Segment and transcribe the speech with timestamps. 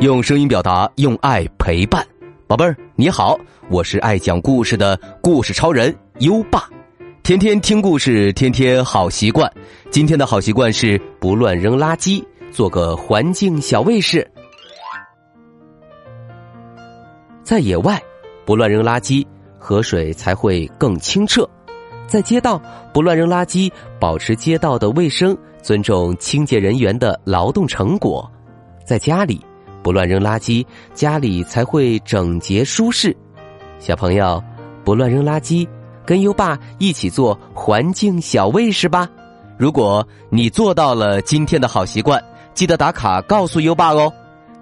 [0.00, 2.02] 用声音表达，用爱陪伴，
[2.46, 6.66] 宝贝儿你好，我是爱讲故事的故事超人优爸，
[7.22, 9.52] 天天听故事，天天好习惯。
[9.90, 14.26] 今天的好习惯是不乱扔垃圾，做个环境小卫士。
[17.44, 18.02] 在野外，
[18.46, 19.26] 不乱扔垃圾，
[19.58, 21.44] 河水才会更清澈；
[22.06, 22.58] 在街道，
[22.90, 23.70] 不乱扔垃圾，
[24.00, 28.26] 保持街道的卫生，尊重清洁人员的劳动成果；
[28.86, 29.38] 在家里。
[29.82, 33.16] 不乱扔垃圾，家里才会整洁舒适。
[33.78, 34.42] 小朋友，
[34.84, 35.66] 不乱扔垃圾，
[36.04, 39.08] 跟优爸一起做环境小卫士吧。
[39.58, 42.22] 如果你做到了今天的好习惯，
[42.54, 44.12] 记得打卡告诉优爸哦。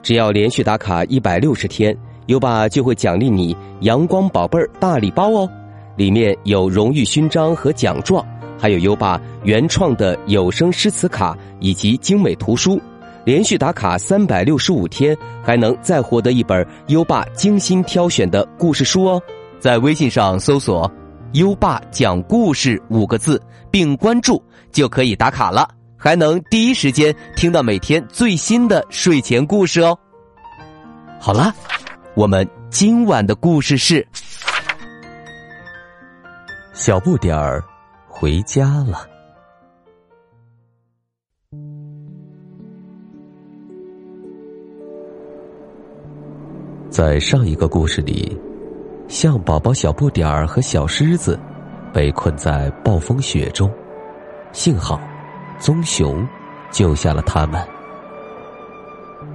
[0.02, 1.96] 只要连续打卡一百六十天，
[2.26, 5.48] 优爸就会奖励你“阳光宝贝儿”大礼包哦。
[5.96, 8.24] 里面有荣誉勋章和奖状，
[8.56, 12.80] 还有优爸原创的有声诗词卡以及精美图书。
[13.28, 19.22] 连续打卡三百六十五天，还能再获得一本优爸精心挑选的故事书哦！
[19.60, 20.90] 在微信上搜索
[21.34, 23.38] “优爸讲故事”五个字，
[23.70, 29.98] 并关注就可以打卡了，还能第一时间听到每天最新的睡前故事哦。
[31.20, 31.52] 好了，
[32.14, 34.08] 我们今晚的故事是：
[36.72, 37.62] 小不点儿
[38.08, 39.17] 回家了。
[46.90, 48.36] 在上一个故事里，
[49.08, 51.38] 象宝宝小不点儿和小狮子
[51.92, 53.70] 被困在暴风雪中，
[54.52, 54.98] 幸好
[55.58, 56.26] 棕熊
[56.70, 57.62] 救下了他们。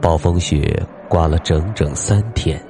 [0.01, 2.61] 暴风雪刮了整整三天，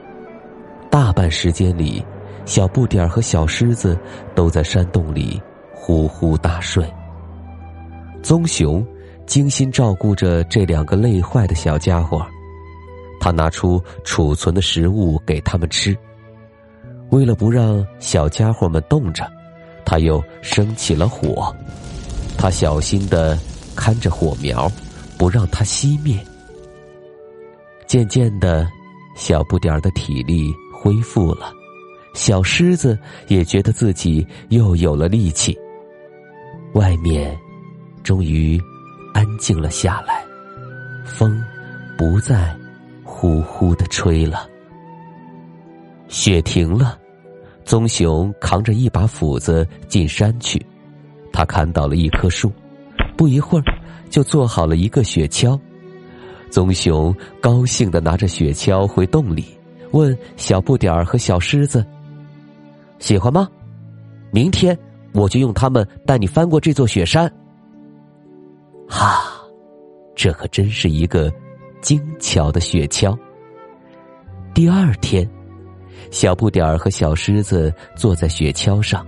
[0.92, 2.06] 大半时间里，
[2.46, 3.98] 小不点儿和小狮子
[4.36, 5.42] 都在山洞里
[5.74, 6.86] 呼呼大睡。
[8.22, 8.86] 棕熊
[9.26, 12.26] 精心照顾着这两个累坏的小家伙。
[13.24, 15.98] 他拿出储存的食物给他们吃，
[17.10, 19.32] 为了不让小家伙们冻着，
[19.86, 21.56] 他又生起了火。
[22.38, 23.40] 他小心的
[23.78, 24.70] 看着火苗，
[25.18, 26.20] 不让它熄灭。
[27.88, 28.68] 渐渐的，
[29.16, 31.50] 小不点儿的体力恢复了，
[32.14, 35.58] 小狮子也觉得自己又有了力气。
[36.74, 37.40] 外面
[38.04, 38.62] 终于
[39.14, 40.26] 安静了下来，
[41.06, 41.42] 风
[41.98, 42.54] 不再。
[43.24, 44.50] 呼呼的吹了，
[46.10, 47.00] 雪停了，
[47.64, 50.62] 棕熊扛着一把斧子进山去。
[51.32, 52.52] 他看到了一棵树，
[53.16, 53.64] 不一会儿
[54.10, 55.58] 就做好了一个雪橇。
[56.52, 59.58] 棕熊高兴的拿着雪橇回洞里，
[59.92, 61.82] 问小不点儿和小狮子
[63.00, 63.48] ：“喜欢吗？
[64.34, 64.78] 明天
[65.14, 67.34] 我就用它们带你翻过这座雪山。”
[68.86, 69.24] 哈，
[70.14, 71.32] 这可真是一个。
[71.84, 73.16] 精巧的雪橇。
[74.54, 75.30] 第二天，
[76.12, 79.06] 小不点儿和小狮子坐在雪橇上，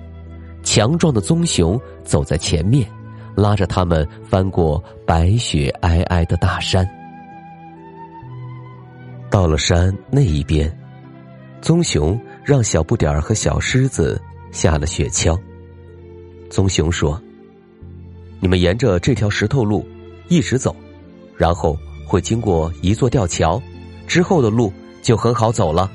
[0.62, 2.86] 强壮的棕熊走在前面，
[3.34, 6.86] 拉着他们翻过白雪皑皑的大山。
[9.32, 10.70] 到了山那一边，
[11.62, 14.22] 棕熊让小不点儿和小狮子
[14.52, 15.40] 下了雪橇。
[16.50, 17.22] 棕熊说
[18.42, 19.88] ：“你们沿着这条石头路
[20.28, 20.76] 一直走，
[21.38, 23.62] 然后。”会经过一座吊桥，
[24.08, 24.72] 之后的路
[25.02, 25.92] 就很好走了。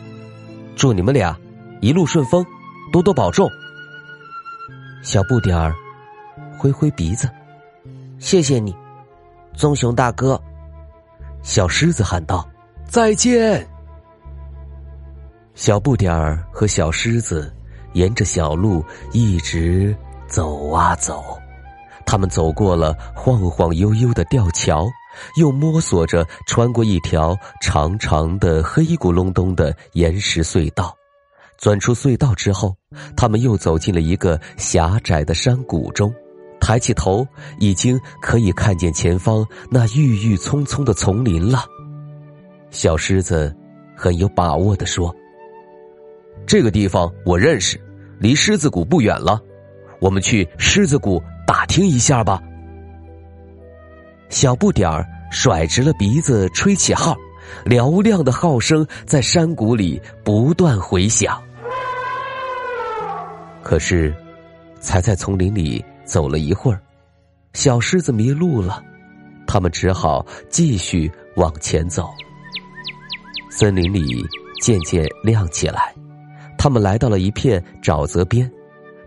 [0.76, 1.36] 祝你们俩
[1.80, 2.44] 一路顺风，
[2.92, 3.48] 多多保重。
[5.02, 5.74] 小不点儿
[6.58, 7.30] 挥挥鼻子，
[8.18, 8.74] 谢谢你，
[9.54, 10.40] 棕熊大哥。
[11.42, 12.46] 小狮子喊道
[12.84, 13.66] ：“再见。”
[15.54, 17.52] 小不点儿和小狮子
[17.92, 19.96] 沿着小路一直
[20.26, 21.22] 走啊走，
[22.04, 24.86] 他们走过了晃晃悠悠的吊桥。
[25.36, 30.94] 又摸索着穿过一条长长的、黑咕隆咚的岩石隧道，
[31.58, 32.74] 钻出隧道之后，
[33.16, 36.12] 他们又走进了一个狭窄的山谷中。
[36.60, 37.26] 抬起头，
[37.58, 41.64] 已经可以看见前方那郁郁葱葱的丛林了。
[42.70, 43.54] 小狮子
[43.96, 45.12] 很有把握的说
[46.46, 47.80] ：“这个地方我认识，
[48.18, 49.40] 离狮子谷不远了，
[50.00, 52.42] 我们去狮子谷打听一下吧。”
[54.30, 57.16] 小不点儿甩直了鼻子，吹起号，
[57.66, 61.40] 嘹亮的号声在山谷里不断回响。
[63.62, 64.14] 可是，
[64.80, 66.80] 才在丛林里走了一会儿，
[67.52, 68.82] 小狮子迷路了，
[69.46, 72.08] 他们只好继续往前走。
[73.50, 74.24] 森林里
[74.60, 75.94] 渐渐亮起来，
[76.56, 78.50] 他们来到了一片沼泽边，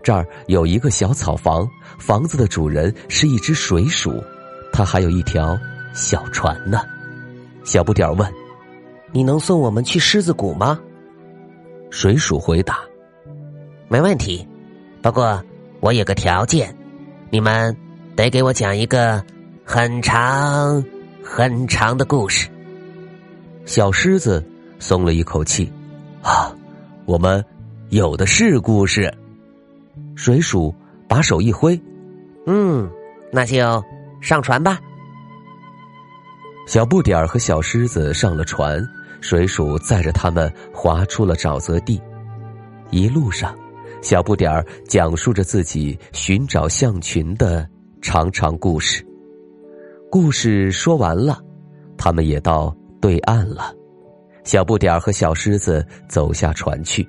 [0.02, 1.68] 这儿有一个小草房，
[1.98, 4.22] 房子的主人是一只水鼠。
[4.76, 5.56] 他还有一条
[5.92, 6.80] 小船呢，
[7.62, 8.28] 小不点问
[9.14, 10.80] ：“你能送我们去狮子谷吗？
[11.90, 12.80] 水鼠回答
[13.86, 14.44] ：“没问题，
[15.00, 15.40] 不过
[15.78, 16.76] 我有个条件，
[17.30, 17.76] 你们
[18.16, 19.22] 得给我讲一个
[19.64, 20.84] 很长
[21.22, 22.48] 很长的故事。”
[23.66, 24.44] 小狮子
[24.80, 25.72] 松了一口气
[26.20, 26.52] ：“啊，
[27.04, 27.44] 我们
[27.90, 29.14] 有的是故事。”
[30.16, 30.74] 水鼠
[31.06, 31.80] 把手一挥
[32.46, 32.90] ：“嗯，
[33.30, 33.80] 那就
[34.24, 34.80] 上船吧。”
[36.66, 38.82] 小不点儿和小狮子上了船，
[39.20, 42.00] 水鼠载着他们划出了沼泽地。
[42.90, 43.54] 一路上，
[44.00, 47.68] 小不点儿讲述着自己寻找象群的
[48.00, 49.06] 长长故事。
[50.10, 51.38] 故事说完了，
[51.98, 53.74] 他们也到对岸了。
[54.44, 57.06] 小不点儿和小狮子走下船去。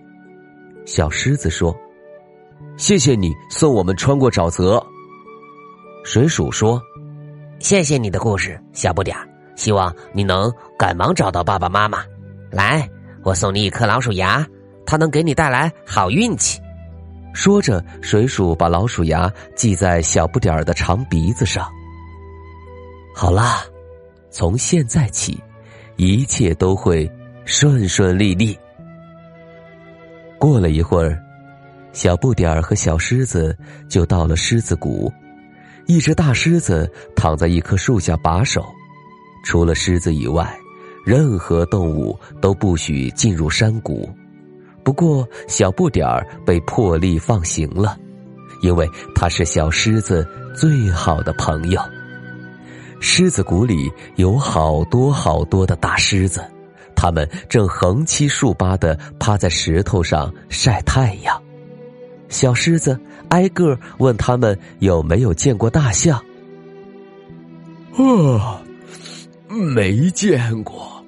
[0.85, 1.75] 小狮子说
[2.77, 4.85] ：“谢谢你送我们穿过沼泽。”
[6.03, 6.81] 水鼠说
[7.59, 12.03] ：“谢谢你的故事，小不点儿。”希望你能赶忙找到爸爸妈妈。
[12.51, 12.89] 来，
[13.23, 14.45] 我送你一颗老鼠牙，
[14.85, 16.61] 它能给你带来好运气。
[17.33, 21.69] 说着，水鼠把老鼠牙系在小不点儿的长鼻子上。
[23.15, 23.63] 好啦，
[24.29, 25.41] 从现在起，
[25.95, 27.09] 一切都会
[27.45, 28.59] 顺顺利利。
[30.37, 31.17] 过了一会儿，
[31.93, 33.57] 小不点儿和小狮子
[33.87, 35.09] 就到了狮子谷。
[35.87, 38.65] 一只大狮子躺在一棵树下把守。
[39.43, 40.57] 除了狮子以外，
[41.05, 44.09] 任何动物都不许进入山谷。
[44.83, 47.97] 不过，小不点儿被破例放行了，
[48.61, 51.79] 因为他是小狮子最好的朋友。
[52.99, 56.43] 狮子谷里有好多好多的大狮子，
[56.95, 61.44] 它们正横七竖八的趴在石头上晒太阳。
[62.29, 62.99] 小狮子
[63.29, 66.17] 挨个问他们有没有见过大象。
[67.97, 68.61] 啊。
[69.47, 71.01] 没见过，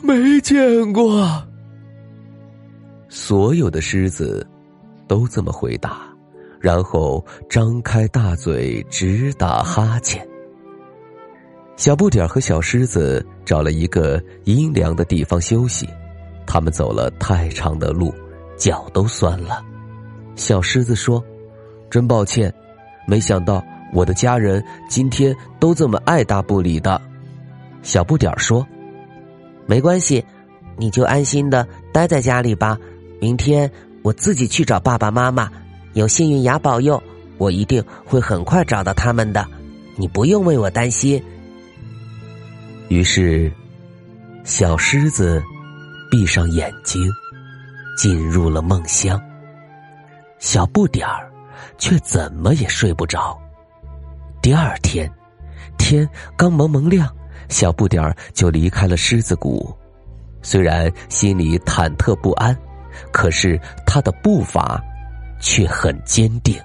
[0.00, 1.44] 没见过。
[3.10, 4.46] 所有的狮子
[5.06, 6.02] 都这么回答，
[6.60, 10.26] 然后张开大嘴直打哈欠。
[11.76, 15.86] 小不点儿和小狮子找了一个阴凉的地方休息，
[16.46, 18.14] 他们走了太长的路，
[18.56, 19.62] 脚都酸了。
[20.36, 21.24] 小狮子说
[21.90, 22.52] ：“真抱歉，
[23.08, 27.00] 没想到我的家人今天都这么爱答不理的。”
[27.82, 28.66] 小不点儿说
[29.66, 30.24] ：“没关系，
[30.76, 32.78] 你就安心的待在家里吧。
[33.18, 33.70] 明天
[34.02, 35.50] 我自己去找爸爸妈妈。
[35.94, 37.02] 有幸运牙保佑，
[37.38, 39.46] 我一定会很快找到他们的。
[39.96, 41.22] 你不用为我担心。”
[42.88, 43.50] 于是，
[44.44, 45.42] 小狮子
[46.10, 47.02] 闭上眼睛，
[47.96, 49.18] 进入了梦乡。
[50.38, 51.32] 小不点儿
[51.78, 53.38] 却怎么也睡不着。
[54.42, 55.10] 第二天，
[55.78, 57.08] 天刚蒙蒙亮。
[57.48, 59.72] 小不点儿就离开了狮子谷，
[60.42, 62.56] 虽然心里忐忑不安，
[63.12, 63.56] 可是
[63.86, 64.82] 他的步伐
[65.40, 66.60] 却很坚定。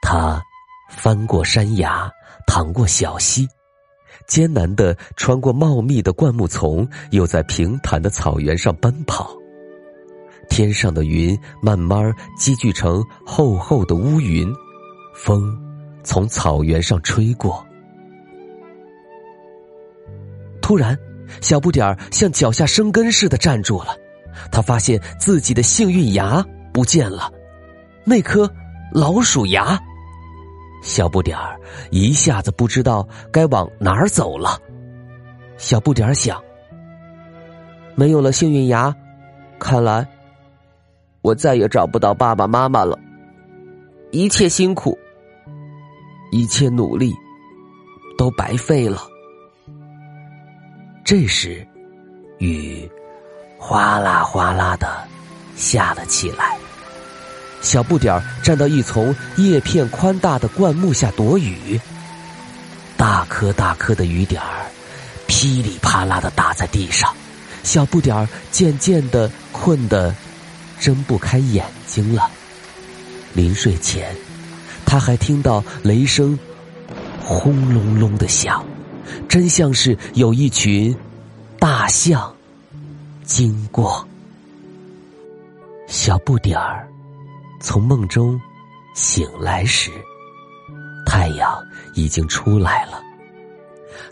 [0.00, 0.40] 他
[0.88, 2.08] 翻过山崖，
[2.46, 3.48] 淌过小溪，
[4.28, 9.34] 艰难的穿过茂密的灌木丛，又在平坦的草原上奔跑。
[10.48, 14.52] 天上的云慢慢积聚成厚厚的乌云，
[15.14, 15.56] 风
[16.02, 17.64] 从草原上吹过。
[20.60, 20.98] 突然，
[21.40, 23.96] 小不点儿像脚下生根似的站住了。
[24.50, 27.30] 他发现自己的幸运牙不见了，
[28.04, 28.50] 那颗
[28.92, 29.78] 老鼠牙。
[30.82, 31.58] 小不点儿
[31.90, 34.58] 一下子不知道该往哪儿走了。
[35.56, 36.42] 小不点儿想：
[37.94, 38.94] 没有了幸运牙，
[39.58, 40.06] 看来
[41.24, 42.98] 我再也找不到爸爸妈妈了。
[44.10, 44.96] 一切辛苦，
[46.30, 47.14] 一切努力，
[48.18, 49.00] 都白费了。
[51.02, 51.66] 这时，
[52.38, 52.86] 雨
[53.56, 54.86] 哗啦哗啦的
[55.56, 56.58] 下了起来。
[57.62, 61.80] 小不点儿站到一丛叶片宽大的灌木下躲雨，
[62.98, 64.66] 大颗大颗的雨点儿
[65.26, 67.10] 噼里啪啦的打在地上。
[67.62, 70.14] 小不点儿渐渐的困得
[70.78, 72.30] 睁不开眼睛了。
[73.34, 74.14] 临睡前，
[74.86, 76.38] 他还听到雷声
[77.20, 78.64] 轰隆隆的响。
[79.28, 80.96] 真像是有一群
[81.58, 82.34] 大象
[83.22, 84.06] 经过。
[85.86, 86.88] 小不点儿
[87.60, 88.40] 从梦中
[88.94, 89.90] 醒来时，
[91.04, 91.62] 太阳
[91.94, 93.00] 已经出来了。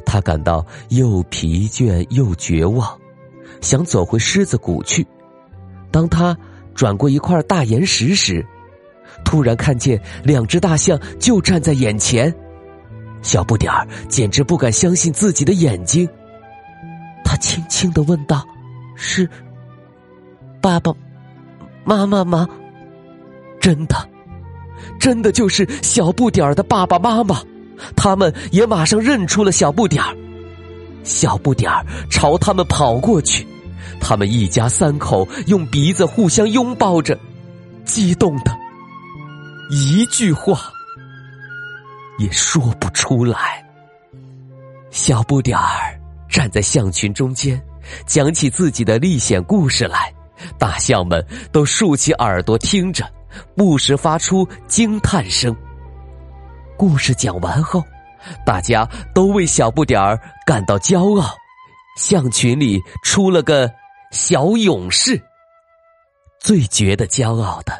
[0.04, 2.98] 他感到又疲倦又绝望，
[3.60, 5.06] 想走回狮子谷去。
[5.90, 6.36] 当他
[6.74, 8.44] 转过一块大岩石时，
[9.24, 12.34] 突然看见两只大象就站在眼前。
[13.22, 16.08] 小不点儿简直不敢相信自己的眼睛，
[17.24, 18.44] 他轻轻的问道
[18.96, 19.28] ：“是
[20.60, 20.92] 爸爸
[21.84, 22.48] 妈妈吗？”
[23.60, 23.94] 真的，
[24.98, 27.40] 真的就是小不点儿的爸爸妈妈。
[27.96, 30.16] 他们也马上认出了小不点儿。
[31.04, 33.46] 小不点儿朝他们跑过去，
[34.00, 37.18] 他们一家三口用鼻子互相拥抱着，
[37.84, 38.56] 激动的
[39.70, 40.60] 一句话
[42.18, 43.64] 也说不出来。
[44.90, 45.98] 小不点儿
[46.28, 47.60] 站在象群中间，
[48.06, 50.12] 讲起自己的历险故事来，
[50.58, 53.04] 大象们都竖起耳朵听着，
[53.56, 55.56] 不时发出惊叹声。
[56.76, 57.82] 故事讲完后。
[58.46, 61.34] 大家都为小不点儿感到骄傲，
[61.96, 63.70] 象群里出了个
[64.10, 65.20] 小勇士。
[66.40, 67.72] 最觉得骄傲的，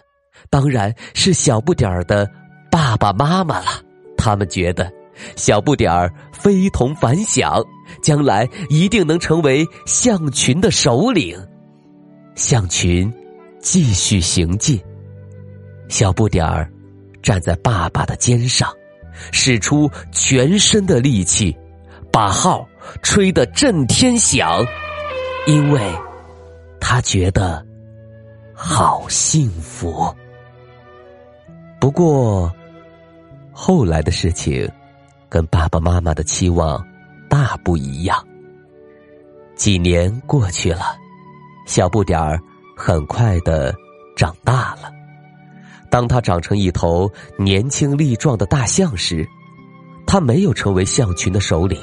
[0.51, 2.31] 当然是小不点儿的
[2.71, 3.83] 爸爸妈妈了。
[4.17, 4.93] 他们觉得
[5.35, 7.61] 小不点儿非同凡响，
[8.03, 11.37] 将来一定能成为象群的首领。
[12.35, 13.13] 象群
[13.61, 14.81] 继续行进，
[15.89, 16.71] 小不点儿
[17.21, 18.73] 站在爸爸的肩上。
[19.31, 21.55] 使出全身的力气，
[22.11, 22.67] 把号
[23.03, 24.65] 吹得震天响，
[25.47, 25.81] 因为
[26.81, 27.65] 他觉得
[28.55, 30.15] 好幸福。
[31.81, 32.53] 不过，
[33.53, 34.71] 后来的事情
[35.29, 36.85] 跟爸爸妈妈的期望
[37.29, 38.25] 大不一样。
[39.57, 40.97] 几年过去了，
[41.67, 42.41] 小不点儿
[42.77, 43.75] 很快的
[44.17, 44.91] 长大了。
[45.91, 49.29] 当他长成一头年轻力壮的大象时，
[50.07, 51.79] 他没有成为象群的首领，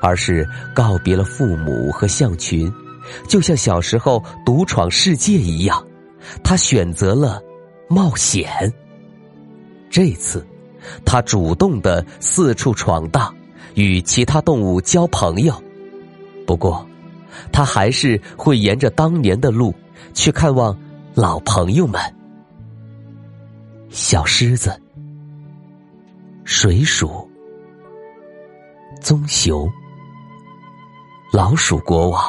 [0.00, 2.72] 而是告别了父母和象群，
[3.28, 5.86] 就像小时候独闯世界一样，
[6.42, 7.42] 他选择了
[7.88, 8.72] 冒险。
[9.90, 10.46] 这次，
[11.04, 13.34] 他主动的四处闯荡，
[13.74, 15.54] 与其他动物交朋友。
[16.46, 16.86] 不过，
[17.52, 19.74] 他还是会沿着当年的路
[20.14, 20.78] 去看望
[21.14, 22.00] 老朋友们。
[23.90, 24.78] 小狮子、
[26.44, 27.28] 水鼠、
[29.00, 29.70] 棕熊、
[31.30, 32.22] 老鼠国王、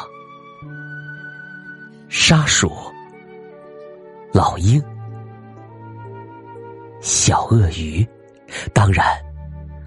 [2.09, 2.69] 沙鼠、
[4.33, 4.83] 老鹰、
[6.99, 8.05] 小鳄鱼，
[8.73, 9.05] 当然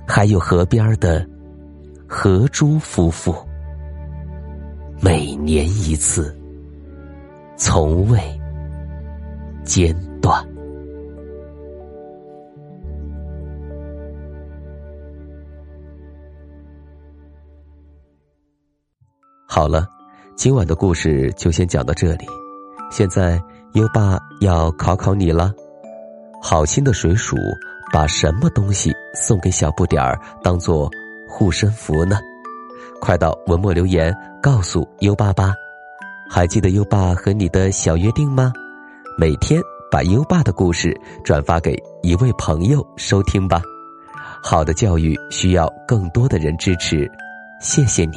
[0.08, 1.28] 还有河边的
[2.08, 3.36] 河猪夫妇，
[4.98, 6.34] 每年一次，
[7.54, 8.18] 从未
[9.62, 9.94] 间
[19.54, 19.86] 好了，
[20.34, 22.24] 今晚的故事就先讲到这里。
[22.90, 23.38] 现在
[23.74, 25.52] 优爸要考考你了：
[26.40, 27.36] 好心的水鼠
[27.92, 30.90] 把什么东西送给小不点儿当做
[31.28, 32.18] 护身符呢？
[32.98, 34.10] 快到文末留言
[34.42, 35.52] 告诉优爸吧。
[36.30, 38.54] 还记得优爸和你的小约定吗？
[39.18, 43.60] 每天把优爸的故事转发给一位朋友收听吧。
[44.42, 47.06] 好的教育需要更多的人支持，
[47.60, 48.16] 谢谢你。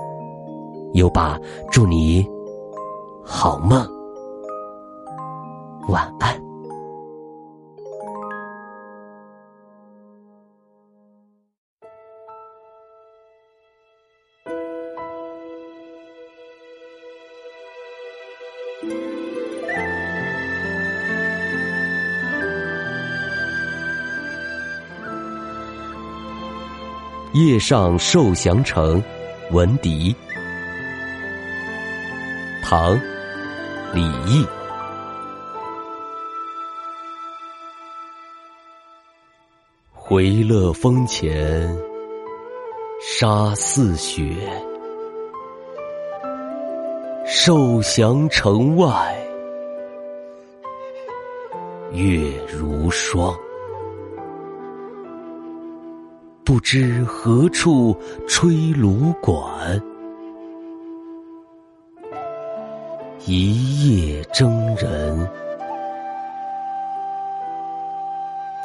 [0.93, 1.39] 优爸，
[1.71, 2.25] 祝你
[3.23, 3.87] 好梦，
[5.87, 6.37] 晚安。
[27.33, 29.01] 夜上受降城，
[29.51, 30.13] 闻笛。
[32.71, 32.97] 唐，
[33.93, 34.47] 李益。
[39.91, 41.69] 回乐峰前，
[43.01, 44.37] 沙似雪。
[47.25, 49.21] 受降城外，
[51.91, 53.35] 月如霜。
[56.45, 57.93] 不知何处
[58.29, 59.77] 吹芦管，
[63.25, 65.29] 一夜征人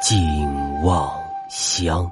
[0.01, 1.11] 尽望
[1.47, 2.11] 乡。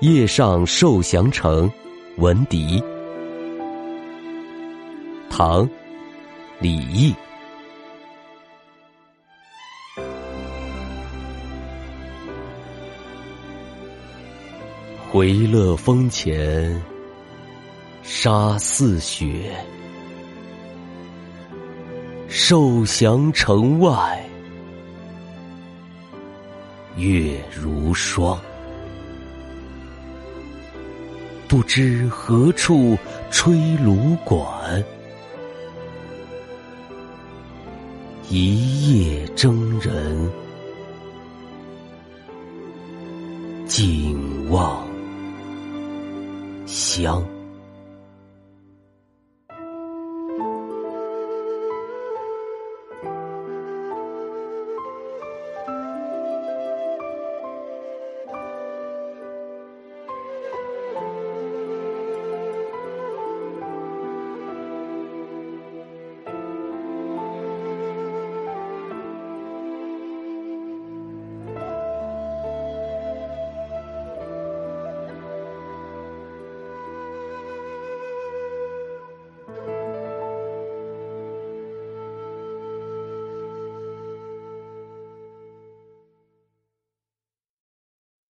[0.00, 1.70] 夜上受降城，
[2.16, 2.82] 闻笛。
[5.28, 5.68] 唐，
[6.58, 7.14] 李益。
[15.10, 16.82] 回乐峰前
[18.02, 19.54] 沙似雪，
[22.26, 24.24] 受降城外
[26.96, 28.40] 月如霜。
[31.50, 32.96] 不知何处
[33.28, 34.84] 吹芦管，
[38.28, 40.30] 一夜征人
[43.66, 44.16] 尽
[44.48, 44.86] 望
[46.66, 47.20] 乡。